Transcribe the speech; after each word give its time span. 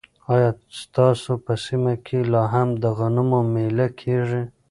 ایا 0.33 0.49
ستاسو 0.81 1.31
په 1.45 1.53
سیمه 1.65 1.93
کې 2.05 2.19
لا 2.33 2.43
هم 2.53 2.69
د 2.83 2.85
غنمو 2.97 3.39
مېله 3.53 3.87
کیږي؟ 3.99 4.41